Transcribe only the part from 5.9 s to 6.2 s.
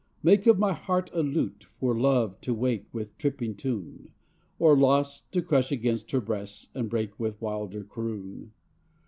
her